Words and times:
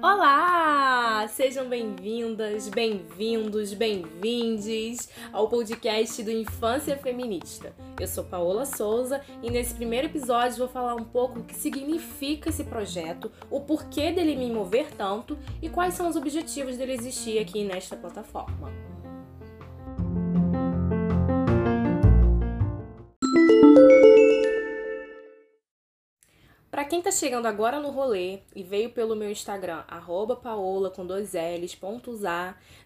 Olá! 0.00 1.28
Sejam 1.28 1.68
bem-vindas, 1.68 2.70
bem-vindos, 2.70 3.74
bem-vindes 3.74 5.10
ao 5.30 5.50
podcast 5.50 6.22
do 6.22 6.30
Infância 6.30 6.96
Feminista. 6.96 7.74
Eu 8.00 8.08
sou 8.08 8.24
Paola 8.24 8.64
Souza 8.64 9.20
e 9.42 9.50
nesse 9.50 9.74
primeiro 9.74 10.06
episódio 10.06 10.56
vou 10.56 10.68
falar 10.68 10.94
um 10.94 11.04
pouco 11.04 11.40
o 11.40 11.44
que 11.44 11.54
significa 11.54 12.48
esse 12.48 12.64
projeto, 12.64 13.30
o 13.50 13.60
porquê 13.60 14.12
dele 14.12 14.34
me 14.34 14.50
mover 14.50 14.90
tanto 14.92 15.38
e 15.60 15.68
quais 15.68 15.92
são 15.92 16.08
os 16.08 16.16
objetivos 16.16 16.78
dele 16.78 16.94
existir 16.94 17.38
aqui 17.38 17.64
nesta 17.64 17.96
plataforma. 17.96 18.83
Quem 26.94 27.02
tá 27.02 27.10
chegando 27.10 27.46
agora 27.46 27.80
no 27.80 27.90
rolê 27.90 28.38
e 28.54 28.62
veio 28.62 28.88
pelo 28.88 29.16
meu 29.16 29.28
Instagram, 29.28 29.82
arroba 29.88 30.36
paola 30.36 30.92
com 30.92 31.04
dois 31.04 31.32
L's, 31.32 31.76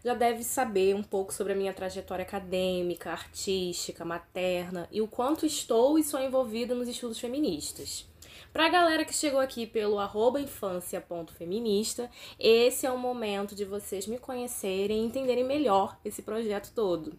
já 0.02 0.14
deve 0.14 0.42
saber 0.42 0.96
um 0.96 1.02
pouco 1.02 1.30
sobre 1.30 1.52
a 1.52 1.56
minha 1.56 1.74
trajetória 1.74 2.22
acadêmica, 2.22 3.10
artística, 3.10 4.06
materna 4.06 4.88
e 4.90 5.02
o 5.02 5.06
quanto 5.06 5.44
estou 5.44 5.98
e 5.98 6.02
sou 6.02 6.18
envolvida 6.22 6.74
nos 6.74 6.88
estudos 6.88 7.20
feministas. 7.20 8.08
Pra 8.50 8.70
galera 8.70 9.04
que 9.04 9.12
chegou 9.12 9.40
aqui 9.40 9.66
pelo 9.66 9.98
arroba 9.98 10.40
infância.feminista, 10.40 12.10
esse 12.40 12.86
é 12.86 12.90
o 12.90 12.96
momento 12.96 13.54
de 13.54 13.66
vocês 13.66 14.06
me 14.06 14.16
conhecerem 14.16 15.02
e 15.02 15.06
entenderem 15.06 15.44
melhor 15.44 15.98
esse 16.02 16.22
projeto 16.22 16.72
todo. 16.74 17.12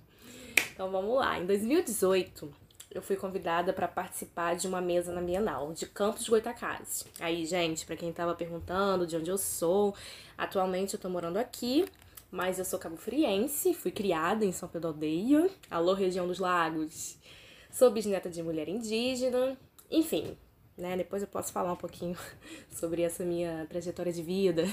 Então 0.73 0.89
vamos 0.89 1.15
lá, 1.17 1.37
em 1.37 1.45
2018 1.45 2.68
eu 2.91 3.01
fui 3.01 3.15
convidada 3.15 3.71
para 3.71 3.87
participar 3.87 4.55
de 4.55 4.67
uma 4.67 4.81
mesa 4.81 5.11
na 5.11 5.21
Bienal 5.21 5.71
de 5.73 5.85
Campos 5.85 6.27
Goitacazes. 6.27 7.05
Aí, 7.19 7.45
gente, 7.45 7.85
para 7.85 7.95
quem 7.95 8.11
tava 8.11 8.33
perguntando 8.33 9.05
de 9.05 9.15
onde 9.15 9.29
eu 9.29 9.37
sou, 9.37 9.95
atualmente 10.37 10.95
eu 10.95 10.99
tô 10.99 11.07
morando 11.07 11.37
aqui, 11.37 11.85
mas 12.31 12.57
eu 12.57 12.65
sou 12.65 12.79
cabo-friense, 12.79 13.75
fui 13.75 13.91
criada 13.91 14.43
em 14.43 14.51
São 14.51 14.67
Pedro 14.67 14.89
Aldeia, 14.89 15.49
alô 15.69 15.93
região 15.93 16.27
dos 16.27 16.39
lagos. 16.39 17.17
Sou 17.71 17.91
bisneta 17.91 18.27
de 18.27 18.41
mulher 18.41 18.67
indígena, 18.67 19.55
enfim, 19.91 20.35
né? 20.75 20.97
Depois 20.97 21.21
eu 21.21 21.27
posso 21.27 21.53
falar 21.53 21.71
um 21.71 21.77
pouquinho 21.77 22.17
sobre 22.71 23.03
essa 23.03 23.23
minha 23.23 23.67
trajetória 23.69 24.11
de 24.11 24.23
vida. 24.23 24.67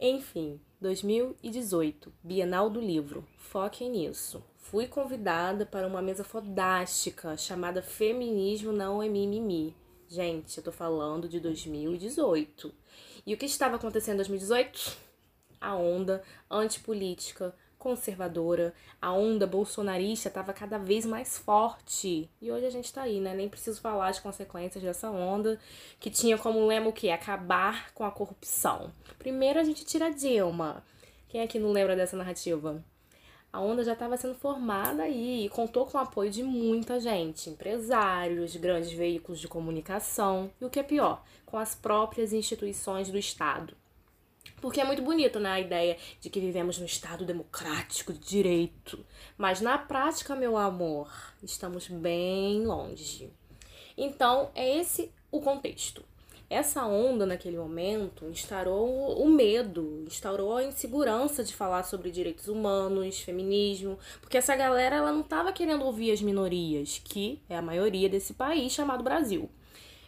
Enfim, 0.00 0.60
2018, 0.80 2.12
Bienal 2.22 2.70
do 2.70 2.80
Livro. 2.80 3.26
Foquem 3.36 3.90
nisso 3.90 4.42
fui 4.70 4.86
convidada 4.86 5.64
para 5.64 5.86
uma 5.86 6.02
mesa 6.02 6.22
fodástica 6.22 7.38
chamada 7.38 7.80
Feminismo 7.80 8.70
Não 8.70 9.02
é 9.02 9.08
Mimimi. 9.08 9.74
Gente, 10.06 10.58
eu 10.58 10.62
tô 10.62 10.70
falando 10.70 11.26
de 11.26 11.40
2018. 11.40 12.70
E 13.24 13.32
o 13.32 13.38
que 13.38 13.46
estava 13.46 13.76
acontecendo 13.76 14.14
em 14.14 14.18
2018? 14.18 14.94
A 15.58 15.74
onda 15.74 16.22
antipolítica, 16.50 17.54
conservadora, 17.78 18.74
a 19.00 19.12
onda 19.12 19.46
bolsonarista 19.46 20.28
estava 20.28 20.52
cada 20.52 20.78
vez 20.78 21.06
mais 21.06 21.38
forte. 21.38 22.28
E 22.40 22.50
hoje 22.50 22.66
a 22.66 22.70
gente 22.70 22.92
tá 22.92 23.02
aí, 23.02 23.20
né? 23.20 23.34
Nem 23.34 23.48
preciso 23.48 23.80
falar 23.80 24.08
as 24.08 24.18
consequências 24.18 24.82
dessa 24.82 25.10
onda, 25.10 25.58
que 26.00 26.10
tinha 26.10 26.36
como 26.36 26.66
lema 26.66 26.88
o 26.88 26.92
quê? 26.92 27.10
Acabar 27.10 27.92
com 27.92 28.04
a 28.04 28.10
corrupção. 28.10 28.92
Primeiro 29.18 29.60
a 29.60 29.64
gente 29.64 29.84
tira 29.84 30.10
Dilma. 30.10 30.84
Quem 31.28 31.46
que 31.46 31.58
não 31.58 31.72
lembra 31.72 31.94
dessa 31.94 32.16
narrativa? 32.16 32.82
a 33.52 33.60
onda 33.60 33.82
já 33.82 33.94
estava 33.94 34.16
sendo 34.16 34.34
formada 34.34 35.04
aí 35.04 35.46
e 35.46 35.48
contou 35.48 35.86
com 35.86 35.96
o 35.96 36.00
apoio 36.00 36.30
de 36.30 36.42
muita 36.42 37.00
gente, 37.00 37.48
empresários, 37.48 38.54
grandes 38.56 38.92
veículos 38.92 39.40
de 39.40 39.48
comunicação 39.48 40.50
e 40.60 40.64
o 40.64 40.70
que 40.70 40.78
é 40.78 40.82
pior, 40.82 41.24
com 41.46 41.56
as 41.56 41.74
próprias 41.74 42.32
instituições 42.32 43.10
do 43.10 43.18
Estado. 43.18 43.74
Porque 44.60 44.80
é 44.80 44.84
muito 44.84 45.02
bonito, 45.02 45.38
né, 45.38 45.50
a 45.50 45.60
ideia 45.60 45.96
de 46.20 46.28
que 46.30 46.40
vivemos 46.40 46.78
num 46.78 46.86
Estado 46.86 47.24
democrático 47.24 48.12
de 48.12 48.20
direito. 48.20 49.04
Mas 49.36 49.60
na 49.60 49.78
prática, 49.78 50.34
meu 50.34 50.56
amor, 50.56 51.10
estamos 51.42 51.88
bem 51.88 52.64
longe. 52.66 53.30
Então, 53.96 54.50
é 54.54 54.78
esse 54.78 55.12
o 55.30 55.40
contexto. 55.40 56.04
Essa 56.50 56.86
onda, 56.86 57.26
naquele 57.26 57.58
momento, 57.58 58.24
instaurou 58.24 59.22
o 59.22 59.28
medo, 59.28 60.04
instaurou 60.06 60.56
a 60.56 60.64
insegurança 60.64 61.44
de 61.44 61.54
falar 61.54 61.82
sobre 61.82 62.10
direitos 62.10 62.48
humanos, 62.48 63.20
feminismo, 63.20 63.98
porque 64.22 64.38
essa 64.38 64.56
galera 64.56 64.96
ela 64.96 65.12
não 65.12 65.20
estava 65.20 65.52
querendo 65.52 65.84
ouvir 65.84 66.10
as 66.10 66.22
minorias, 66.22 67.02
que 67.04 67.38
é 67.50 67.56
a 67.56 67.60
maioria 67.60 68.08
desse 68.08 68.32
país 68.32 68.72
chamado 68.72 69.04
Brasil. 69.04 69.50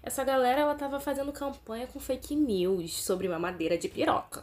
Essa 0.02 0.24
galera 0.24 0.62
ela 0.62 0.72
estava 0.72 0.98
fazendo 0.98 1.32
campanha 1.32 1.86
com 1.86 2.00
fake 2.00 2.34
news 2.34 3.02
sobre 3.02 3.28
mamadeira 3.28 3.76
de 3.76 3.88
piroca. 3.88 4.42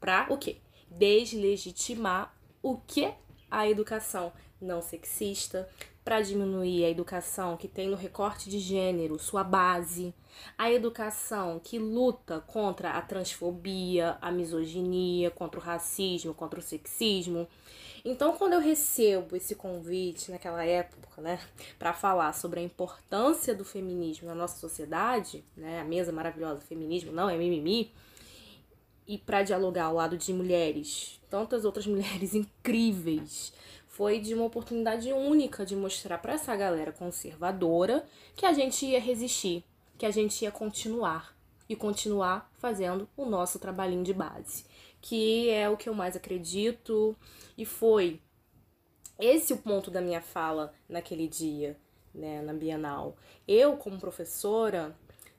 Pra 0.00 0.26
o 0.30 0.38
quê? 0.38 0.56
Deslegitimar 0.88 2.34
o 2.62 2.78
que? 2.78 3.12
A 3.50 3.68
educação 3.68 4.32
não 4.60 4.80
sexista, 4.80 5.68
para 6.04 6.20
diminuir 6.20 6.84
a 6.84 6.90
educação 6.90 7.56
que 7.56 7.66
tem 7.66 7.88
no 7.88 7.96
recorte 7.96 8.50
de 8.50 8.58
gênero 8.58 9.18
sua 9.18 9.42
base, 9.42 10.14
a 10.58 10.70
educação 10.70 11.58
que 11.62 11.78
luta 11.78 12.40
contra 12.40 12.90
a 12.90 13.00
transfobia, 13.00 14.18
a 14.20 14.30
misoginia, 14.30 15.30
contra 15.30 15.58
o 15.58 15.62
racismo, 15.62 16.34
contra 16.34 16.60
o 16.60 16.62
sexismo. 16.62 17.48
Então, 18.04 18.36
quando 18.36 18.52
eu 18.52 18.60
recebo 18.60 19.34
esse 19.34 19.54
convite 19.54 20.30
naquela 20.30 20.62
época, 20.62 21.22
né, 21.22 21.40
para 21.78 21.94
falar 21.94 22.34
sobre 22.34 22.60
a 22.60 22.62
importância 22.62 23.54
do 23.54 23.64
feminismo 23.64 24.28
na 24.28 24.34
nossa 24.34 24.58
sociedade, 24.58 25.42
né, 25.56 25.80
a 25.80 25.84
mesa 25.84 26.12
maravilhosa 26.12 26.60
feminismo 26.60 27.12
não 27.12 27.30
é 27.30 27.38
mimimi, 27.38 27.90
e 29.06 29.16
para 29.16 29.42
dialogar 29.42 29.84
ao 29.84 29.94
lado 29.94 30.18
de 30.18 30.32
mulheres, 30.34 31.18
tantas 31.30 31.64
outras 31.64 31.86
mulheres 31.88 32.34
incríveis 32.34 33.54
foi 33.96 34.18
de 34.18 34.34
uma 34.34 34.44
oportunidade 34.44 35.12
única 35.12 35.64
de 35.64 35.76
mostrar 35.76 36.18
para 36.18 36.32
essa 36.32 36.54
galera 36.56 36.90
conservadora 36.90 38.04
que 38.34 38.44
a 38.44 38.52
gente 38.52 38.84
ia 38.84 38.98
resistir, 38.98 39.62
que 39.96 40.04
a 40.04 40.10
gente 40.10 40.42
ia 40.42 40.50
continuar 40.50 41.32
e 41.68 41.76
continuar 41.76 42.50
fazendo 42.54 43.08
o 43.16 43.24
nosso 43.24 43.60
trabalhinho 43.60 44.02
de 44.02 44.12
base, 44.12 44.64
que 45.00 45.48
é 45.48 45.68
o 45.68 45.76
que 45.76 45.88
eu 45.88 45.94
mais 45.94 46.16
acredito 46.16 47.16
e 47.56 47.64
foi 47.64 48.20
esse 49.16 49.52
o 49.52 49.58
ponto 49.58 49.92
da 49.92 50.00
minha 50.00 50.20
fala 50.20 50.74
naquele 50.88 51.28
dia, 51.28 51.78
né, 52.12 52.42
na 52.42 52.52
Bienal. 52.52 53.16
Eu, 53.46 53.76
como 53.76 54.00
professora, 54.00 54.92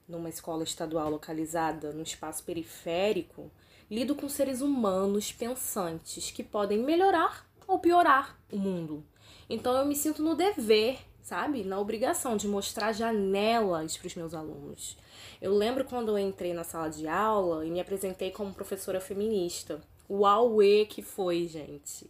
numa 0.07 0.29
escola 0.29 0.63
estadual 0.63 1.09
localizada 1.09 1.91
no 1.91 2.03
espaço 2.03 2.41
periférico, 2.45 3.51
lido 3.91 4.15
com 4.15 4.29
seres 4.29 4.61
humanos 4.61 5.33
pensantes 5.33 6.31
que 6.31 6.41
podem 6.41 6.77
melhorar 6.77 7.45
ou 7.67 7.79
piorar 7.79 8.37
o 8.51 8.57
mundo. 8.57 9.03
Então 9.49 9.75
eu 9.75 9.85
me 9.85 9.95
sinto 9.95 10.23
no 10.23 10.35
dever, 10.35 10.99
sabe? 11.21 11.63
Na 11.63 11.79
obrigação 11.79 12.35
de 12.37 12.47
mostrar 12.47 12.93
janelas 12.93 13.97
para 13.97 14.07
os 14.07 14.15
meus 14.15 14.33
alunos. 14.33 14.97
Eu 15.41 15.53
lembro 15.53 15.85
quando 15.85 16.09
eu 16.09 16.19
entrei 16.19 16.53
na 16.53 16.63
sala 16.63 16.89
de 16.89 17.07
aula 17.07 17.65
e 17.65 17.71
me 17.71 17.79
apresentei 17.79 18.31
como 18.31 18.53
professora 18.53 18.99
feminista. 18.99 19.81
O 20.07 20.25
auê 20.25 20.85
que 20.85 21.01
foi, 21.01 21.47
gente. 21.47 22.09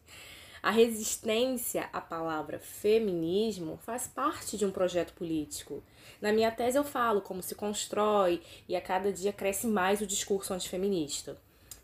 A 0.62 0.72
resistência 0.72 1.90
à 1.94 2.02
palavra 2.02 2.58
feminismo 2.60 3.78
faz 3.84 4.08
parte 4.08 4.58
de 4.58 4.66
um 4.66 4.72
projeto 4.72 5.14
político. 5.14 5.84
Na 6.20 6.32
minha 6.34 6.52
tese 6.52 6.78
eu 6.78 6.84
falo 6.84 7.22
como 7.22 7.44
se 7.44 7.54
constrói 7.54 8.42
e 8.68 8.76
a 8.76 8.82
cada 8.82 9.14
dia 9.14 9.32
cresce 9.32 9.68
mais 9.68 10.02
o 10.02 10.08
discurso 10.08 10.54
antifeminista. 10.54 11.38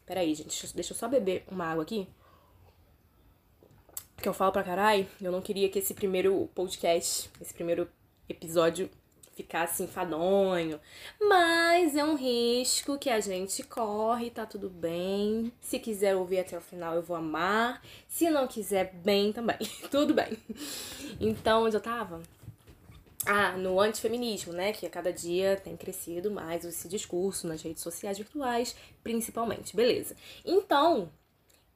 Peraí, 0.05 0.33
gente, 0.33 0.73
deixa 0.73 0.93
eu 0.93 0.97
só 0.97 1.07
beber 1.07 1.43
uma 1.47 1.65
água 1.65 1.83
aqui 1.83 2.07
que 4.21 4.29
eu 4.29 4.33
falo 4.33 4.51
pra 4.51 4.63
caralho, 4.63 5.07
eu 5.21 5.31
não 5.31 5.41
queria 5.41 5.69
que 5.69 5.79
esse 5.79 5.93
primeiro 5.93 6.49
podcast, 6.53 7.29
esse 7.41 7.53
primeiro 7.53 7.89
episódio 8.29 8.89
ficasse 9.35 9.83
enfadonho. 9.83 10.79
Mas 11.19 11.95
é 11.95 12.03
um 12.03 12.15
risco 12.15 12.97
que 12.97 13.09
a 13.09 13.19
gente 13.19 13.63
corre, 13.63 14.29
tá 14.29 14.45
tudo 14.45 14.69
bem. 14.69 15.51
Se 15.59 15.79
quiser 15.79 16.15
ouvir 16.15 16.39
até 16.39 16.57
o 16.57 16.61
final, 16.61 16.95
eu 16.95 17.01
vou 17.01 17.15
amar. 17.15 17.81
Se 18.07 18.29
não 18.29 18.47
quiser, 18.47 18.93
bem 18.93 19.33
também. 19.33 19.57
tudo 19.89 20.13
bem. 20.13 20.37
Então, 21.19 21.63
onde 21.63 21.75
eu 21.75 21.81
tava? 21.81 22.21
Ah, 23.25 23.51
no 23.51 23.79
antifeminismo, 23.79 24.51
né? 24.51 24.73
Que 24.73 24.85
a 24.85 24.89
cada 24.89 25.13
dia 25.13 25.59
tem 25.63 25.77
crescido 25.77 26.31
mais 26.31 26.65
esse 26.65 26.87
discurso 26.87 27.47
nas 27.47 27.61
redes 27.61 27.83
sociais 27.83 28.17
virtuais, 28.17 28.75
principalmente. 29.03 29.75
Beleza. 29.75 30.15
Então, 30.43 31.11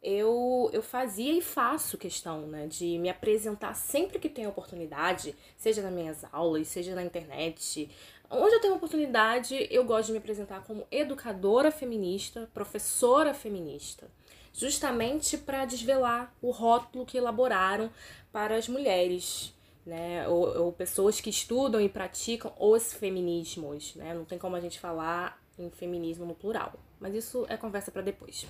eu, 0.05 0.69
eu 0.71 0.83
fazia 0.83 1.33
e 1.33 1.41
faço 1.41 1.97
questão 1.97 2.41
né, 2.41 2.67
de 2.67 2.99
me 2.99 3.09
apresentar 3.09 3.73
sempre 3.73 4.19
que 4.19 4.29
tenho 4.29 4.49
oportunidade, 4.49 5.35
seja 5.57 5.81
nas 5.81 5.91
minhas 5.91 6.23
aulas, 6.31 6.67
seja 6.67 6.93
na 6.93 7.03
internet. 7.03 7.89
Onde 8.29 8.53
eu 8.53 8.61
tenho 8.61 8.75
oportunidade, 8.75 9.67
eu 9.71 9.83
gosto 9.83 10.07
de 10.07 10.11
me 10.11 10.19
apresentar 10.19 10.63
como 10.63 10.85
educadora 10.91 11.71
feminista, 11.71 12.47
professora 12.53 13.33
feminista, 13.33 14.07
justamente 14.53 15.39
para 15.39 15.65
desvelar 15.65 16.31
o 16.39 16.51
rótulo 16.51 17.03
que 17.03 17.17
elaboraram 17.17 17.89
para 18.31 18.55
as 18.55 18.67
mulheres 18.67 19.55
né? 19.85 20.27
Ou, 20.27 20.63
ou, 20.63 20.71
pessoas 20.71 21.21
que 21.21 21.29
estudam 21.29 21.79
e 21.79 21.87
praticam 21.87 22.51
os 22.59 22.91
feminismos, 22.91 23.93
né? 23.93 24.15
Não 24.15 24.25
tem 24.25 24.39
como 24.39 24.55
a 24.55 24.59
gente 24.59 24.79
falar 24.79 25.39
em 25.59 25.69
feminismo 25.69 26.25
no 26.25 26.33
plural, 26.33 26.73
mas 26.99 27.13
isso 27.13 27.45
é 27.47 27.55
conversa 27.55 27.91
para 27.91 28.01
depois. 28.01 28.47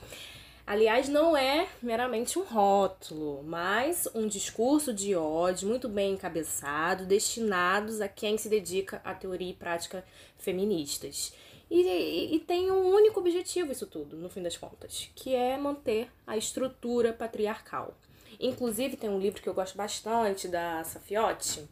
Aliás, 0.67 1.07
não 1.07 1.37
é 1.37 1.67
meramente 1.79 2.39
um 2.39 2.43
rótulo, 2.43 3.43
mas 3.43 4.07
um 4.15 4.27
discurso 4.27 4.91
de 4.91 5.15
ódio 5.15 5.67
muito 5.67 5.87
bem 5.87 6.13
encabeçado, 6.13 7.05
destinados 7.05 8.01
a 8.01 8.07
quem 8.07 8.35
se 8.35 8.49
dedica 8.49 8.99
à 9.03 9.13
teoria 9.13 9.51
e 9.51 9.53
prática 9.53 10.03
feministas. 10.39 11.33
E, 11.69 11.81
e, 11.81 12.35
e, 12.35 12.39
tem 12.39 12.71
um 12.71 12.89
único 12.95 13.19
objetivo 13.19 13.71
isso 13.71 13.85
tudo, 13.85 14.17
no 14.17 14.27
fim 14.27 14.41
das 14.41 14.57
contas, 14.57 15.09
que 15.15 15.35
é 15.35 15.55
manter 15.55 16.09
a 16.25 16.35
estrutura 16.35 17.13
patriarcal. 17.13 17.95
Inclusive, 18.39 18.97
tem 18.97 19.09
um 19.09 19.19
livro 19.19 19.43
que 19.43 19.49
eu 19.49 19.53
gosto 19.53 19.77
bastante 19.77 20.47
da 20.47 20.83
Safiotti, 20.83 21.63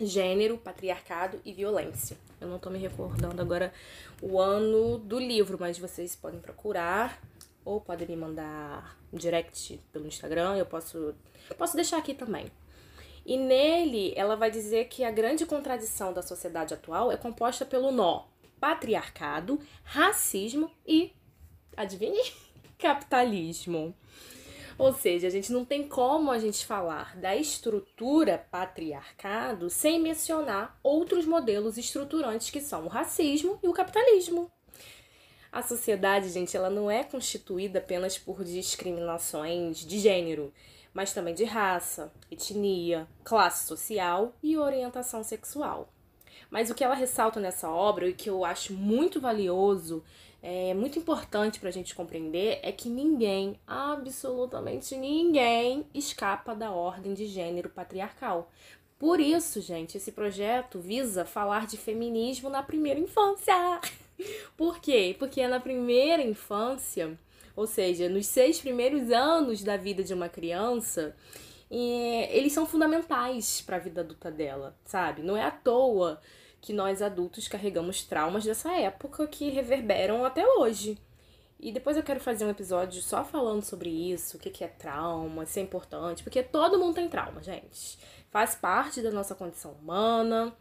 Gênero, 0.00 0.58
Patriarcado 0.58 1.40
e 1.44 1.52
Violência. 1.52 2.16
Eu 2.40 2.48
não 2.48 2.58
tô 2.58 2.68
me 2.68 2.78
recordando 2.78 3.40
agora 3.40 3.72
o 4.20 4.40
ano 4.40 4.98
do 4.98 5.20
livro, 5.20 5.56
mas 5.58 5.78
vocês 5.78 6.16
podem 6.16 6.40
procurar 6.40 7.20
ou 7.68 7.82
podem 7.82 8.08
me 8.08 8.16
mandar 8.16 8.98
direct 9.12 9.78
pelo 9.92 10.06
Instagram, 10.06 10.56
eu 10.56 10.64
posso, 10.64 11.14
posso 11.58 11.76
deixar 11.76 11.98
aqui 11.98 12.14
também. 12.14 12.46
E 13.26 13.36
nele, 13.36 14.14
ela 14.16 14.36
vai 14.36 14.50
dizer 14.50 14.88
que 14.88 15.04
a 15.04 15.10
grande 15.10 15.44
contradição 15.44 16.14
da 16.14 16.22
sociedade 16.22 16.72
atual 16.72 17.12
é 17.12 17.16
composta 17.16 17.66
pelo 17.66 17.92
nó 17.92 18.24
patriarcado, 18.58 19.60
racismo 19.84 20.70
e, 20.86 21.12
adivinhe, 21.76 22.32
capitalismo. 22.78 23.94
Ou 24.78 24.94
seja, 24.94 25.26
a 25.26 25.30
gente 25.30 25.52
não 25.52 25.64
tem 25.64 25.86
como 25.86 26.30
a 26.30 26.38
gente 26.38 26.64
falar 26.64 27.16
da 27.18 27.36
estrutura 27.36 28.46
patriarcado 28.50 29.68
sem 29.68 30.00
mencionar 30.00 30.78
outros 30.82 31.26
modelos 31.26 31.76
estruturantes 31.76 32.48
que 32.48 32.60
são 32.60 32.86
o 32.86 32.88
racismo 32.88 33.58
e 33.62 33.68
o 33.68 33.74
capitalismo. 33.74 34.50
A 35.50 35.62
sociedade, 35.62 36.28
gente, 36.28 36.56
ela 36.56 36.68
não 36.68 36.90
é 36.90 37.02
constituída 37.02 37.78
apenas 37.78 38.18
por 38.18 38.44
discriminações 38.44 39.78
de 39.78 39.98
gênero, 39.98 40.52
mas 40.92 41.12
também 41.12 41.34
de 41.34 41.44
raça, 41.44 42.12
etnia, 42.30 43.08
classe 43.24 43.66
social 43.66 44.34
e 44.42 44.58
orientação 44.58 45.24
sexual. 45.24 45.88
Mas 46.50 46.70
o 46.70 46.74
que 46.74 46.84
ela 46.84 46.94
ressalta 46.94 47.40
nessa 47.40 47.70
obra 47.70 48.08
e 48.08 48.14
que 48.14 48.28
eu 48.28 48.44
acho 48.44 48.72
muito 48.72 49.20
valioso, 49.20 50.04
é 50.42 50.72
muito 50.74 50.98
importante 50.98 51.58
para 51.58 51.68
a 51.68 51.72
gente 51.72 51.94
compreender, 51.94 52.60
é 52.62 52.70
que 52.70 52.88
ninguém, 52.88 53.58
absolutamente 53.66 54.96
ninguém, 54.96 55.86
escapa 55.92 56.54
da 56.54 56.70
ordem 56.70 57.14
de 57.14 57.26
gênero 57.26 57.68
patriarcal. 57.68 58.50
Por 58.98 59.20
isso, 59.20 59.60
gente, 59.60 59.96
esse 59.96 60.10
projeto 60.10 60.80
visa 60.80 61.24
falar 61.24 61.66
de 61.66 61.76
feminismo 61.76 62.50
na 62.50 62.62
primeira 62.62 62.98
infância. 62.98 63.54
Por 64.56 64.80
quê? 64.80 65.14
Porque 65.18 65.40
é 65.40 65.46
na 65.46 65.60
primeira 65.60 66.22
infância, 66.22 67.16
ou 67.54 67.66
seja, 67.66 68.08
nos 68.08 68.26
seis 68.26 68.60
primeiros 68.60 69.10
anos 69.12 69.62
da 69.62 69.76
vida 69.76 70.02
de 70.02 70.12
uma 70.12 70.28
criança, 70.28 71.14
eles 71.70 72.52
são 72.52 72.66
fundamentais 72.66 73.60
para 73.60 73.76
a 73.76 73.80
vida 73.80 74.00
adulta 74.00 74.30
dela, 74.30 74.76
sabe? 74.84 75.22
Não 75.22 75.36
é 75.36 75.44
à 75.44 75.50
toa 75.50 76.20
que 76.60 76.72
nós 76.72 77.00
adultos 77.00 77.46
carregamos 77.46 78.02
traumas 78.02 78.44
dessa 78.44 78.72
época 78.72 79.28
que 79.28 79.48
reverberam 79.48 80.24
até 80.24 80.44
hoje. 80.44 80.98
E 81.60 81.72
depois 81.72 81.96
eu 81.96 82.02
quero 82.02 82.20
fazer 82.20 82.44
um 82.44 82.50
episódio 82.50 83.02
só 83.02 83.24
falando 83.24 83.64
sobre 83.64 83.90
isso, 83.90 84.36
o 84.36 84.40
que 84.40 84.62
é 84.62 84.68
trauma, 84.68 85.44
se 85.44 85.58
é 85.58 85.62
importante, 85.62 86.22
porque 86.22 86.42
todo 86.42 86.78
mundo 86.78 86.94
tem 86.94 87.08
trauma, 87.08 87.42
gente. 87.42 87.98
Faz 88.30 88.54
parte 88.54 89.02
da 89.02 89.10
nossa 89.10 89.34
condição 89.34 89.72
humana, 89.72 90.54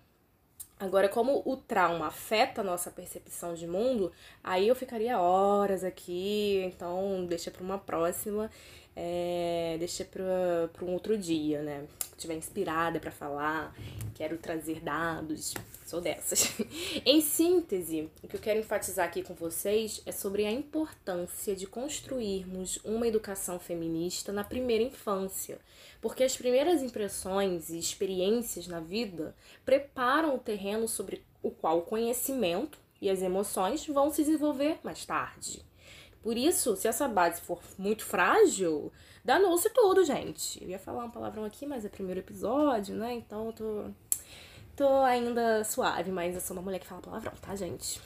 Agora, 0.80 1.10
como 1.10 1.42
o 1.44 1.58
trauma 1.58 2.06
afeta 2.06 2.62
a 2.62 2.64
nossa 2.64 2.92
percepção 2.92 3.56
de 3.56 3.66
mundo, 3.66 4.12
aí 4.44 4.68
eu 4.68 4.76
ficaria 4.76 5.20
horas 5.20 5.84
aqui, 5.84 6.62
então 6.66 7.26
deixa 7.26 7.50
para 7.50 7.64
uma 7.64 7.80
próxima, 7.80 8.52
é, 9.00 9.76
deixa 9.78 10.04
para 10.04 10.84
um 10.84 10.94
outro 10.94 11.16
dia, 11.16 11.62
né? 11.62 11.86
Se 12.00 12.18
tiver 12.18 12.34
inspirada 12.34 13.00
para 13.00 13.12
falar, 13.12 13.76
quero 14.16 14.40
trazer 14.40 14.80
dados, 14.80 15.54
sou 15.86 16.02
dessas. 16.02 16.52
em 17.06 17.22
síntese, 17.22 18.10
o 18.24 18.28
que 18.28 18.38
eu 18.38 18.42
quero 18.42 18.60
enfatizar 18.60 19.06
aqui 19.06 19.22
com 19.22 19.36
vocês 19.36 20.02
é 20.04 20.12
sobre 20.12 20.48
a 20.48 20.52
importância 20.52 21.56
de 21.56 21.68
construirmos 21.68 22.80
uma 22.84 23.08
educação 23.08 23.60
feminista 23.60 24.34
na 24.34 24.44
primeira 24.44 24.84
infância 24.84 25.60
porque 26.02 26.24
as 26.24 26.38
primeiras 26.38 26.82
impressões 26.82 27.70
e 27.70 27.80
experiências 27.80 28.68
na 28.68 28.80
vida 28.80 29.36
preparam 29.66 30.36
o 30.36 30.40
terreno 30.40 30.88
sobre 30.88 31.24
o 31.42 31.52
qual 31.52 31.80
o 31.80 31.84
conhecimento 31.84 32.80
e 33.02 33.10
as 33.10 33.22
emoções 33.22 33.86
vão 33.86 34.12
se 34.12 34.24
desenvolver 34.24 34.80
mais 34.84 35.06
tarde. 35.06 35.66
Por 36.28 36.36
isso, 36.36 36.76
se 36.76 36.90
essa 36.90 37.08
base 37.08 37.40
for 37.40 37.58
muito 37.78 38.04
frágil, 38.04 38.92
danou-se 39.24 39.70
tudo, 39.70 40.04
gente. 40.04 40.62
Eu 40.62 40.72
ia 40.72 40.78
falar 40.78 41.06
um 41.06 41.10
palavrão 41.10 41.46
aqui, 41.46 41.66
mas 41.66 41.86
é 41.86 41.88
primeiro 41.88 42.20
episódio, 42.20 42.98
né? 42.98 43.14
Então 43.14 43.46
eu 43.46 43.54
tô, 43.54 43.86
tô 44.76 44.90
ainda 45.04 45.64
suave, 45.64 46.12
mas 46.12 46.36
eu 46.36 46.42
sou 46.42 46.58
uma 46.58 46.62
mulher 46.62 46.80
que 46.80 46.86
fala 46.86 47.02
palavrão, 47.02 47.32
tá, 47.40 47.56
gente? 47.56 48.02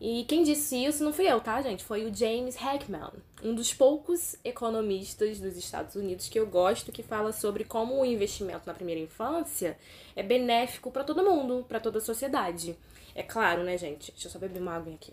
E 0.00 0.24
quem 0.24 0.42
disse 0.42 0.82
isso 0.82 1.04
não 1.04 1.12
fui 1.12 1.30
eu, 1.30 1.42
tá, 1.42 1.60
gente? 1.60 1.84
Foi 1.84 2.06
o 2.06 2.14
James 2.14 2.56
Heckman, 2.56 3.10
um 3.44 3.54
dos 3.54 3.74
poucos 3.74 4.34
economistas 4.42 5.38
dos 5.38 5.54
Estados 5.54 5.94
Unidos 5.94 6.30
que 6.30 6.40
eu 6.40 6.46
gosto 6.46 6.90
que 6.90 7.02
fala 7.02 7.34
sobre 7.34 7.64
como 7.64 8.00
o 8.00 8.06
investimento 8.06 8.62
na 8.66 8.72
primeira 8.72 9.02
infância 9.02 9.76
é 10.16 10.22
benéfico 10.22 10.90
para 10.90 11.04
todo 11.04 11.22
mundo, 11.22 11.66
para 11.68 11.80
toda 11.80 11.98
a 11.98 12.00
sociedade. 12.00 12.78
É 13.14 13.22
claro, 13.22 13.62
né, 13.62 13.76
gente? 13.76 14.10
Deixa 14.10 14.28
eu 14.28 14.32
só 14.32 14.38
beber 14.38 14.62
uma 14.62 14.72
água 14.72 14.94
aqui. 14.94 15.12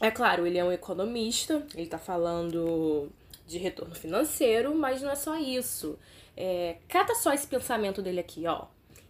É 0.00 0.10
claro, 0.10 0.46
ele 0.46 0.58
é 0.58 0.64
um 0.64 0.70
economista, 0.70 1.66
ele 1.74 1.88
tá 1.88 1.98
falando 1.98 3.10
de 3.46 3.58
retorno 3.58 3.94
financeiro, 3.94 4.74
mas 4.74 5.02
não 5.02 5.10
é 5.10 5.16
só 5.16 5.36
isso. 5.36 5.98
É, 6.36 6.76
cata 6.86 7.14
só 7.14 7.32
esse 7.32 7.46
pensamento 7.46 8.00
dele 8.00 8.20
aqui, 8.20 8.46
ó. 8.46 8.66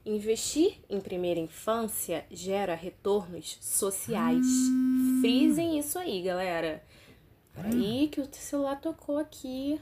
Investir 0.06 0.78
em 0.88 1.00
primeira 1.00 1.38
infância 1.38 2.24
gera 2.30 2.74
retornos 2.74 3.58
sociais. 3.60 4.46
Hum. 4.46 5.18
Frisem 5.20 5.78
isso 5.78 5.98
aí, 5.98 6.22
galera. 6.22 6.82
Aí 7.54 8.08
que 8.08 8.20
o 8.20 8.28
celular 8.32 8.80
tocou 8.80 9.18
aqui. 9.18 9.78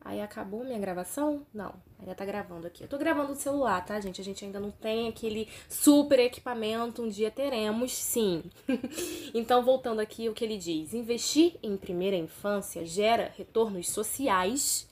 Aí 0.00 0.20
acabou 0.20 0.64
minha 0.64 0.78
gravação? 0.78 1.46
Não, 1.54 1.74
ainda 2.04 2.14
tá 2.14 2.24
gravando 2.24 2.66
aqui. 2.66 2.84
Eu 2.84 2.88
tô 2.88 2.98
gravando 2.98 3.32
do 3.32 3.38
celular, 3.38 3.84
tá, 3.84 3.98
gente? 3.98 4.20
A 4.20 4.24
gente 4.24 4.44
ainda 4.44 4.60
não 4.60 4.70
tem 4.70 5.08
aquele 5.08 5.48
super 5.68 6.18
equipamento. 6.20 7.02
Um 7.02 7.08
dia 7.08 7.30
teremos, 7.30 7.92
sim. 7.92 8.44
então, 9.34 9.64
voltando 9.64 10.00
aqui, 10.00 10.28
o 10.28 10.34
que 10.34 10.44
ele 10.44 10.58
diz: 10.58 10.92
investir 10.92 11.56
em 11.62 11.76
primeira 11.76 12.16
infância 12.16 12.84
gera 12.84 13.32
retornos 13.36 13.88
sociais. 13.88 14.88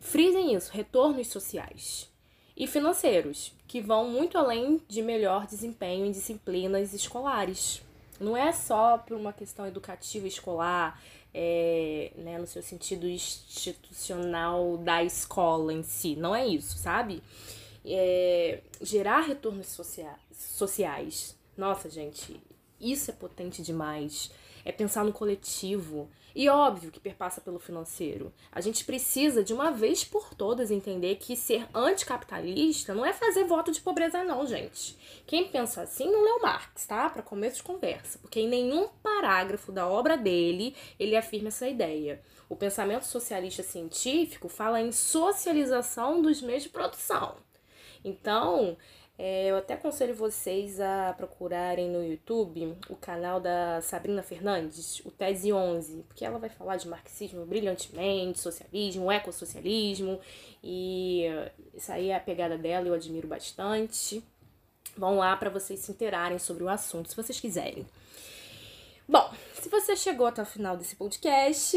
Frisem 0.00 0.54
isso, 0.54 0.72
retornos 0.72 1.26
sociais 1.26 2.10
e 2.56 2.66
financeiros, 2.66 3.52
que 3.66 3.82
vão 3.82 4.08
muito 4.08 4.38
além 4.38 4.80
de 4.88 5.02
melhor 5.02 5.46
desempenho 5.46 6.06
em 6.06 6.10
disciplinas 6.10 6.94
escolares. 6.94 7.82
Não 8.18 8.34
é 8.34 8.52
só 8.52 8.96
por 8.96 9.14
uma 9.16 9.32
questão 9.32 9.66
educativa 9.66 10.26
escolar, 10.26 10.98
é, 11.34 12.12
né, 12.16 12.38
no 12.38 12.46
seu 12.46 12.62
sentido 12.62 13.08
institucional 13.08 14.76
da 14.78 15.02
escola 15.02 15.72
em 15.72 15.82
si. 15.82 16.14
Não 16.14 16.34
é 16.34 16.46
isso, 16.46 16.78
sabe? 16.78 17.20
É, 17.84 18.60
gerar 18.80 19.22
retornos 19.22 19.66
socia 19.66 20.14
sociais. 20.32 21.36
Nossa, 21.56 21.90
gente, 21.90 22.40
isso 22.80 23.10
é 23.10 23.14
potente 23.14 23.62
demais. 23.62 24.30
É 24.64 24.72
pensar 24.72 25.04
no 25.04 25.12
coletivo, 25.12 26.08
e 26.34 26.48
óbvio 26.48 26.90
que 26.90 26.98
perpassa 26.98 27.40
pelo 27.40 27.60
financeiro. 27.60 28.32
A 28.50 28.60
gente 28.60 28.84
precisa, 28.84 29.44
de 29.44 29.54
uma 29.54 29.70
vez 29.70 30.02
por 30.02 30.34
todas, 30.34 30.72
entender 30.72 31.14
que 31.16 31.36
ser 31.36 31.64
anticapitalista 31.72 32.92
não 32.92 33.06
é 33.06 33.12
fazer 33.12 33.44
voto 33.44 33.70
de 33.70 33.80
pobreza, 33.80 34.24
não, 34.24 34.44
gente. 34.44 34.98
Quem 35.26 35.46
pensa 35.48 35.82
assim 35.82 36.10
não 36.10 36.24
leu 36.24 36.40
Marx, 36.40 36.86
tá? 36.86 37.08
Para 37.08 37.22
começo 37.22 37.56
de 37.56 37.62
conversa. 37.62 38.18
Porque 38.18 38.40
em 38.40 38.48
nenhum 38.48 38.88
parágrafo 39.00 39.70
da 39.70 39.86
obra 39.86 40.16
dele 40.16 40.74
ele 40.98 41.16
afirma 41.16 41.48
essa 41.48 41.68
ideia. 41.68 42.20
O 42.48 42.56
pensamento 42.56 43.04
socialista 43.04 43.62
científico 43.62 44.48
fala 44.48 44.80
em 44.80 44.90
socialização 44.90 46.20
dos 46.20 46.42
meios 46.42 46.64
de 46.64 46.68
produção. 46.68 47.36
Então, 48.04 48.76
é, 49.16 49.46
eu 49.46 49.56
até 49.56 49.74
aconselho 49.74 50.14
vocês 50.14 50.80
a 50.80 51.14
procurarem 51.16 51.88
no 51.88 52.04
YouTube 52.04 52.76
o 52.88 52.96
canal 52.96 53.40
da 53.40 53.80
Sabrina 53.80 54.22
Fernandes, 54.22 55.00
o 55.04 55.10
Tese 55.10 55.52
11, 55.52 56.02
porque 56.08 56.24
ela 56.24 56.38
vai 56.38 56.50
falar 56.50 56.76
de 56.76 56.88
marxismo 56.88 57.46
brilhantemente, 57.46 58.40
socialismo, 58.40 59.12
ecossocialismo, 59.12 60.18
e 60.62 61.26
isso 61.72 61.92
aí 61.92 62.08
é 62.08 62.16
a 62.16 62.20
pegada 62.20 62.58
dela, 62.58 62.88
eu 62.88 62.94
admiro 62.94 63.28
bastante. 63.28 64.22
Vão 64.96 65.18
lá 65.18 65.36
para 65.36 65.50
vocês 65.50 65.80
se 65.80 65.92
interarem 65.92 66.38
sobre 66.38 66.64
o 66.64 66.68
assunto, 66.68 67.08
se 67.08 67.16
vocês 67.16 67.38
quiserem. 67.38 67.86
Bom, 69.08 69.30
se 69.60 69.68
você 69.68 69.94
chegou 69.94 70.26
até 70.26 70.42
o 70.42 70.46
final 70.46 70.76
desse 70.76 70.96
podcast, 70.96 71.76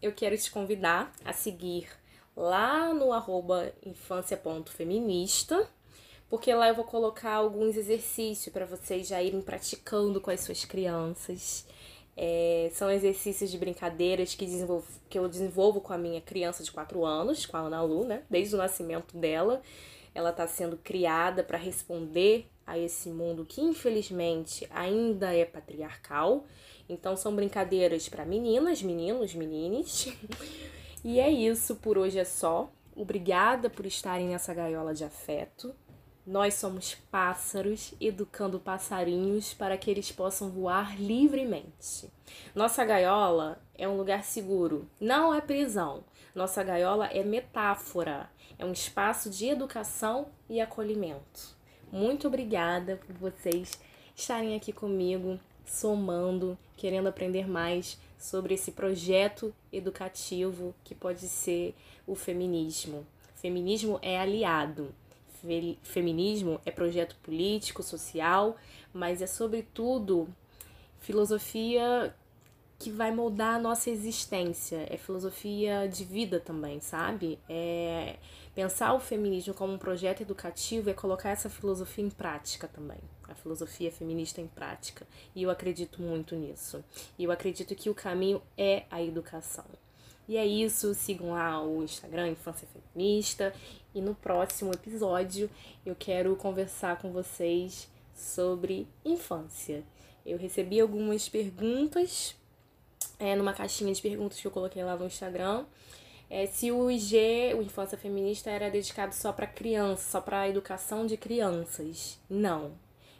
eu 0.00 0.12
quero 0.12 0.36
te 0.38 0.50
convidar 0.50 1.12
a 1.24 1.32
seguir 1.32 1.88
lá 2.36 2.94
no 2.94 3.12
arroba 3.12 3.72
infância.feminista, 3.84 5.68
porque 6.34 6.52
lá 6.52 6.66
eu 6.66 6.74
vou 6.74 6.84
colocar 6.84 7.34
alguns 7.34 7.76
exercícios 7.76 8.52
para 8.52 8.66
vocês 8.66 9.06
já 9.06 9.22
irem 9.22 9.40
praticando 9.40 10.20
com 10.20 10.32
as 10.32 10.40
suas 10.40 10.64
crianças. 10.64 11.64
É, 12.16 12.70
são 12.74 12.90
exercícios 12.90 13.52
de 13.52 13.56
brincadeiras 13.56 14.34
que, 14.34 14.44
desenvolvo, 14.44 14.84
que 15.08 15.16
eu 15.16 15.28
desenvolvo 15.28 15.80
com 15.80 15.92
a 15.92 15.96
minha 15.96 16.20
criança 16.20 16.64
de 16.64 16.72
4 16.72 17.04
anos, 17.04 17.46
com 17.46 17.56
a 17.56 17.60
Ana 17.60 17.80
Lu, 17.82 18.04
né? 18.04 18.24
Desde 18.28 18.52
o 18.56 18.58
nascimento 18.58 19.16
dela. 19.16 19.62
Ela 20.12 20.30
está 20.30 20.44
sendo 20.48 20.76
criada 20.76 21.44
para 21.44 21.56
responder 21.56 22.48
a 22.66 22.76
esse 22.76 23.10
mundo 23.10 23.44
que, 23.44 23.60
infelizmente, 23.60 24.66
ainda 24.70 25.32
é 25.32 25.44
patriarcal. 25.44 26.46
Então, 26.88 27.16
são 27.16 27.32
brincadeiras 27.32 28.08
para 28.08 28.24
meninas, 28.24 28.82
meninos, 28.82 29.32
menines. 29.36 30.12
e 31.04 31.20
é 31.20 31.30
isso, 31.30 31.76
por 31.76 31.96
hoje 31.96 32.18
é 32.18 32.24
só. 32.24 32.72
Obrigada 32.96 33.70
por 33.70 33.86
estarem 33.86 34.30
nessa 34.30 34.52
gaiola 34.52 34.92
de 34.92 35.04
afeto. 35.04 35.72
Nós 36.26 36.54
somos 36.54 36.94
pássaros 37.10 37.92
educando 38.00 38.58
passarinhos 38.58 39.52
para 39.52 39.76
que 39.76 39.90
eles 39.90 40.10
possam 40.10 40.48
voar 40.48 40.98
livremente. 40.98 42.10
Nossa 42.54 42.82
gaiola 42.82 43.60
é 43.76 43.86
um 43.86 43.98
lugar 43.98 44.24
seguro, 44.24 44.88
não 44.98 45.34
é 45.34 45.42
prisão. 45.42 46.02
Nossa 46.34 46.62
gaiola 46.62 47.08
é 47.08 47.22
metáfora, 47.22 48.30
é 48.58 48.64
um 48.64 48.72
espaço 48.72 49.28
de 49.28 49.48
educação 49.48 50.28
e 50.48 50.62
acolhimento. 50.62 51.54
Muito 51.92 52.26
obrigada 52.26 52.98
por 53.06 53.14
vocês 53.16 53.78
estarem 54.16 54.56
aqui 54.56 54.72
comigo, 54.72 55.38
somando, 55.66 56.56
querendo 56.74 57.06
aprender 57.06 57.46
mais 57.46 57.98
sobre 58.18 58.54
esse 58.54 58.72
projeto 58.72 59.54
educativo 59.70 60.74
que 60.82 60.94
pode 60.94 61.28
ser 61.28 61.74
o 62.06 62.14
feminismo. 62.14 63.06
Feminismo 63.34 63.98
é 64.00 64.18
aliado 64.18 64.94
feminismo 65.82 66.60
é 66.64 66.70
projeto 66.70 67.16
político, 67.22 67.82
social, 67.82 68.56
mas 68.92 69.20
é 69.22 69.26
sobretudo 69.26 70.28
filosofia 71.00 72.14
que 72.78 72.90
vai 72.90 73.12
moldar 73.12 73.54
a 73.54 73.58
nossa 73.58 73.88
existência, 73.88 74.86
é 74.90 74.96
filosofia 74.96 75.88
de 75.88 76.04
vida 76.04 76.40
também, 76.40 76.80
sabe? 76.80 77.38
É 77.48 78.16
pensar 78.54 78.94
o 78.94 79.00
feminismo 79.00 79.54
como 79.54 79.72
um 79.72 79.78
projeto 79.78 80.20
educativo 80.20 80.90
é 80.90 80.94
colocar 80.94 81.30
essa 81.30 81.48
filosofia 81.48 82.04
em 82.04 82.10
prática 82.10 82.68
também, 82.68 82.98
a 83.28 83.34
filosofia 83.34 83.90
feminista 83.90 84.40
em 84.40 84.46
prática. 84.46 85.06
E 85.34 85.42
eu 85.42 85.50
acredito 85.50 86.02
muito 86.02 86.34
nisso. 86.34 86.84
E 87.18 87.24
eu 87.24 87.30
acredito 87.30 87.74
que 87.74 87.88
o 87.90 87.94
caminho 87.94 88.42
é 88.56 88.84
a 88.90 89.02
educação. 89.02 89.64
E 90.28 90.36
é 90.36 90.46
isso, 90.46 90.94
sigam 90.94 91.32
lá 91.32 91.62
o 91.62 91.82
Instagram 91.82 92.30
Infância 92.30 92.66
Feminista 92.66 93.54
e 93.94 94.00
no 94.00 94.14
próximo 94.14 94.72
episódio 94.72 95.50
eu 95.84 95.94
quero 95.94 96.34
conversar 96.36 96.98
com 96.98 97.12
vocês 97.12 97.88
sobre 98.14 98.88
infância. 99.04 99.84
Eu 100.24 100.38
recebi 100.38 100.80
algumas 100.80 101.28
perguntas 101.28 102.34
é, 103.18 103.36
numa 103.36 103.52
caixinha 103.52 103.92
de 103.92 104.00
perguntas 104.00 104.40
que 104.40 104.46
eu 104.46 104.50
coloquei 104.50 104.82
lá 104.82 104.96
no 104.96 105.06
Instagram. 105.06 105.66
É, 106.30 106.46
se 106.46 106.72
o 106.72 106.90
IG, 106.90 107.54
o 107.54 107.62
Infância 107.62 107.98
Feminista, 107.98 108.50
era 108.50 108.70
dedicado 108.70 109.14
só 109.14 109.32
para 109.32 109.46
crianças, 109.46 110.06
só 110.06 110.20
para 110.20 110.48
educação 110.48 111.06
de 111.06 111.16
crianças. 111.16 112.18
Não. 112.28 112.72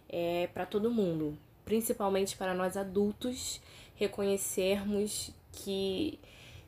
É 0.08 0.48
para 0.54 0.64
todo 0.64 0.90
mundo, 0.90 1.36
principalmente 1.64 2.36
para 2.36 2.54
nós 2.54 2.76
adultos 2.76 3.60
reconhecermos 3.94 5.30
que 5.52 6.18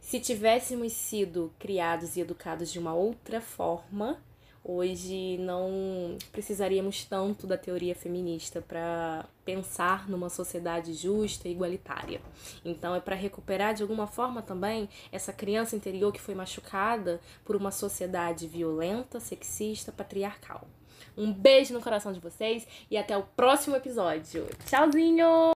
se 0.06 0.20
tivéssemos 0.20 0.92
sido 0.92 1.52
criados 1.58 2.16
e 2.16 2.20
educados 2.20 2.70
de 2.70 2.78
uma 2.78 2.94
outra 2.94 3.40
forma, 3.40 4.22
hoje 4.62 5.36
não 5.38 6.16
precisaríamos 6.30 7.04
tanto 7.04 7.44
da 7.44 7.58
teoria 7.58 7.92
feminista 7.92 8.62
para 8.62 9.24
pensar 9.44 10.08
numa 10.08 10.28
sociedade 10.28 10.94
justa 10.94 11.48
e 11.48 11.50
igualitária. 11.50 12.20
Então 12.64 12.94
é 12.94 13.00
para 13.00 13.16
recuperar 13.16 13.74
de 13.74 13.82
alguma 13.82 14.06
forma 14.06 14.42
também 14.42 14.88
essa 15.10 15.32
criança 15.32 15.74
interior 15.74 16.12
que 16.12 16.20
foi 16.20 16.36
machucada 16.36 17.20
por 17.44 17.56
uma 17.56 17.72
sociedade 17.72 18.46
violenta, 18.46 19.18
sexista, 19.18 19.90
patriarcal. 19.90 20.68
Um 21.16 21.32
beijo 21.32 21.74
no 21.74 21.82
coração 21.82 22.12
de 22.12 22.20
vocês 22.20 22.64
e 22.88 22.96
até 22.96 23.18
o 23.18 23.24
próximo 23.24 23.74
episódio. 23.74 24.46
Tchauzinho! 24.66 25.50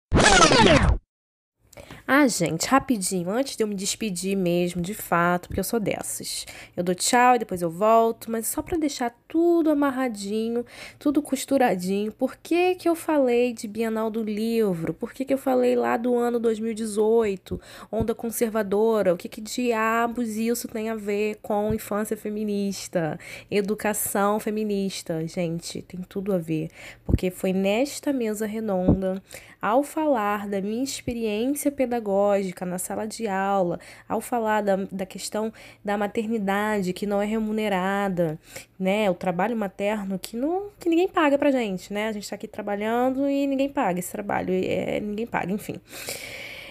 Ah, 2.07 2.27
gente, 2.27 2.67
rapidinho, 2.67 3.31
antes 3.31 3.57
de 3.57 3.63
eu 3.63 3.69
me 3.69 3.75
despedir 3.75 4.37
mesmo, 4.37 4.83
de 4.83 4.95
fato, 4.95 5.49
porque 5.49 5.61
eu 5.61 5.65
sou 5.65 5.79
dessas. 5.79 6.45
Eu 6.77 6.83
dou 6.83 6.95
tchau 6.95 7.37
e 7.37 7.39
depois 7.39 7.63
eu 7.63 7.71
volto, 7.71 8.31
mas 8.31 8.47
só 8.47 8.63
para 8.63 8.77
deixar 8.77 9.15
tudo 9.29 9.71
amarradinho, 9.71 10.65
tudo 10.99 11.23
costuradinho. 11.23 12.11
Por 12.11 12.37
que 12.37 12.75
que 12.75 12.89
eu 12.89 12.97
falei 12.97 13.53
de 13.53 13.69
Bienal 13.69 14.11
do 14.11 14.25
Livro? 14.25 14.93
Por 14.93 15.13
que 15.13 15.25
que 15.25 15.33
eu 15.33 15.39
falei 15.39 15.77
lá 15.77 15.97
do 15.97 16.17
ano 16.17 16.41
2018, 16.41 17.61
onda 17.93 18.15
conservadora? 18.15 19.15
O 19.15 19.17
que 19.17 19.29
que 19.29 19.41
diabos 19.41 20.37
isso 20.37 20.67
tem 20.67 20.89
a 20.89 20.97
ver 20.97 21.37
com 21.43 21.73
infância 21.73 22.17
feminista, 22.17 23.19
educação 23.51 24.41
feminista? 24.41 25.25
Gente, 25.27 25.83
tem 25.83 26.01
tudo 26.01 26.33
a 26.33 26.39
ver, 26.39 26.71
porque 27.05 27.31
foi 27.31 27.53
nesta 27.53 28.13
mesa 28.13 28.47
redonda, 28.47 29.23
ao 29.63 29.83
falar 29.83 30.49
da 30.49 30.61
minha 30.61 30.83
experiência 30.83 31.71
pedagógica 31.71 31.90
pedagógica, 31.91 32.65
na 32.65 32.79
sala 32.79 33.07
de 33.07 33.27
aula, 33.27 33.81
ao 34.09 34.21
falar 34.21 34.63
da, 34.63 34.77
da 34.77 35.05
questão 35.05 35.53
da 35.85 35.99
maternidade 35.99 36.93
que 36.93 37.05
não 37.05 37.21
é 37.21 37.27
remunerada, 37.27 38.39
né? 38.79 39.11
O 39.11 39.15
trabalho 39.15 39.57
materno 39.57 40.19
que, 40.19 40.37
não, 40.37 40.71
que 40.79 40.89
ninguém 40.89 41.09
paga 41.09 41.37
pra 41.37 41.51
gente, 41.51 41.93
né? 41.93 42.09
A 42.09 42.13
gente 42.13 42.29
tá 42.29 42.37
aqui 42.37 42.47
trabalhando 42.47 43.29
e 43.29 43.47
ninguém 43.47 43.69
paga 43.69 43.99
esse 43.99 44.13
trabalho, 44.13 44.55
é, 44.55 45.01
ninguém 45.01 45.27
paga, 45.27 45.53
enfim. 45.53 45.81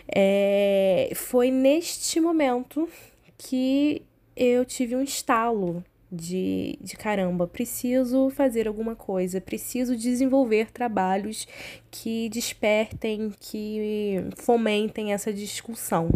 É, 0.07 1.11
foi 1.13 1.51
neste 1.51 2.19
momento 2.19 2.89
que 3.37 4.01
eu 4.35 4.63
tive 4.63 4.95
um 4.95 5.03
estalo 5.03 5.83
de, 6.11 6.77
de 6.81 6.95
caramba, 6.95 7.47
preciso 7.47 8.29
fazer 8.29 8.67
alguma 8.67 8.95
coisa, 8.95 9.39
preciso 9.39 9.95
desenvolver 9.95 10.71
trabalhos 10.71 11.47
que 11.91 12.29
despertem, 12.29 13.31
que 13.39 14.23
fomentem 14.37 15.13
essa 15.13 15.31
discussão. 15.31 16.09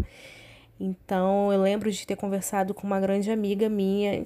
Então, 0.79 1.53
eu 1.53 1.62
lembro 1.62 1.91
de 1.91 2.05
ter 2.05 2.15
conversado 2.15 2.73
com 2.73 2.88
uma 2.88 3.00
grande 3.00 3.29
amiga 3.29 3.69
minha 3.69 4.25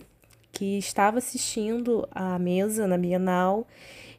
que 0.52 0.78
estava 0.78 1.18
assistindo 1.18 2.08
a 2.12 2.40
mesa 2.40 2.88
na 2.88 2.98
Bienal 2.98 3.68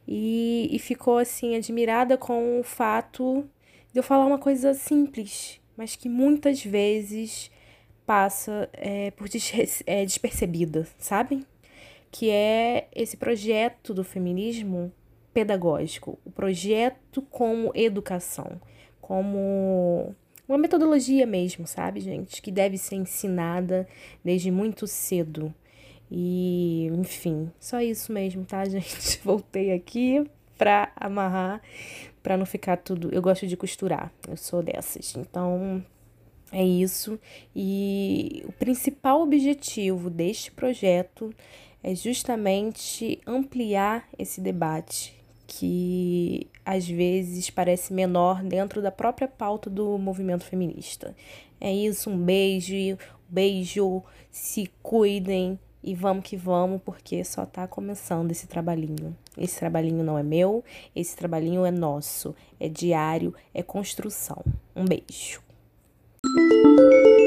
e, 0.07 0.69
e 0.71 0.79
ficou 0.79 1.17
assim 1.17 1.55
admirada 1.55 2.17
com 2.17 2.59
o 2.59 2.63
fato 2.63 3.43
de 3.91 3.99
eu 3.99 4.03
falar 4.03 4.25
uma 4.25 4.37
coisa 4.37 4.73
simples, 4.73 5.59
mas 5.75 5.95
que 5.95 6.07
muitas 6.07 6.63
vezes 6.63 7.51
passa 8.09 8.67
é, 8.73 9.11
por 9.11 9.27
é, 9.85 10.03
despercebida, 10.03 10.87
sabe? 10.97 11.45
Que 12.09 12.31
é 12.31 12.87
esse 12.91 13.15
projeto 13.15 13.93
do 13.93 14.03
feminismo 14.03 14.91
pedagógico, 15.31 16.17
o 16.25 16.31
projeto 16.31 17.21
como 17.29 17.71
educação, 17.75 18.59
como 18.99 20.15
uma 20.47 20.57
metodologia 20.57 21.27
mesmo, 21.27 21.67
sabe, 21.67 21.99
gente? 21.99 22.41
Que 22.41 22.49
deve 22.49 22.79
ser 22.79 22.95
ensinada 22.95 23.87
desde 24.25 24.49
muito 24.49 24.87
cedo. 24.87 25.53
E, 26.09 26.87
enfim, 26.97 27.51
só 27.59 27.79
isso 27.79 28.11
mesmo, 28.11 28.43
tá, 28.43 28.65
gente? 28.67 29.19
Voltei 29.23 29.71
aqui 29.71 30.27
pra 30.57 30.91
amarrar, 30.95 31.61
pra 32.23 32.35
não 32.35 32.47
ficar 32.47 32.77
tudo. 32.77 33.13
Eu 33.13 33.21
gosto 33.21 33.45
de 33.45 33.55
costurar, 33.55 34.11
eu 34.27 34.35
sou 34.35 34.63
dessas. 34.63 35.15
Então, 35.15 35.85
é 36.51 36.63
isso. 36.63 37.19
E 37.55 38.43
o 38.47 38.51
principal 38.53 39.21
objetivo 39.21 40.09
deste 40.09 40.51
projeto 40.51 41.33
é 41.83 41.95
justamente 41.95 43.19
ampliar 43.25 44.07
esse 44.17 44.41
debate 44.41 45.17
que 45.47 46.47
às 46.63 46.87
vezes 46.87 47.49
parece 47.49 47.91
menor 47.91 48.43
dentro 48.43 48.81
da 48.81 48.91
própria 48.91 49.27
pauta 49.27 49.69
do 49.69 49.97
movimento 49.97 50.43
feminista. 50.43 51.15
É 51.59 51.73
isso, 51.73 52.09
um 52.09 52.17
beijo, 52.17 52.97
beijo, 53.27 54.03
se 54.31 54.69
cuidem 54.83 55.59
e 55.83 55.95
vamos 55.95 56.23
que 56.23 56.37
vamos, 56.37 56.81
porque 56.83 57.23
só 57.23 57.45
tá 57.45 57.67
começando 57.67 58.31
esse 58.31 58.45
trabalhinho. 58.47 59.15
Esse 59.37 59.57
trabalhinho 59.57 60.03
não 60.03 60.17
é 60.17 60.23
meu, 60.23 60.63
esse 60.95 61.15
trabalhinho 61.15 61.65
é 61.65 61.71
nosso, 61.71 62.35
é 62.59 62.69
diário, 62.69 63.33
é 63.53 63.63
construção. 63.63 64.43
Um 64.75 64.85
beijo. 64.85 65.48
Música 66.23 67.18